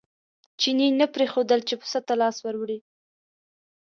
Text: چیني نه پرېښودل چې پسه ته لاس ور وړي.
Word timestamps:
چیني 0.59 0.87
نه 0.99 1.05
پرېښودل 1.15 1.59
چې 1.67 1.75
پسه 1.81 1.99
ته 2.07 2.13
لاس 2.21 2.37
ور 2.41 2.55
وړي. 2.61 2.79